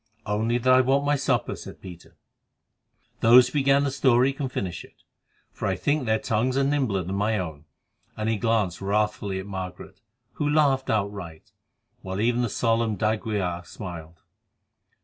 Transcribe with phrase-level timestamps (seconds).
[0.25, 2.15] "Only that I want my supper," said Peter.
[3.19, 5.03] "Those who began the story can finish it,
[5.51, 7.65] for I think their tongues are nimbler than my own,"
[8.17, 10.01] and he glanced wrathfully at Margaret,
[10.33, 11.51] who laughed outright,
[12.01, 14.23] while even the solemn d'Aguilar smiled.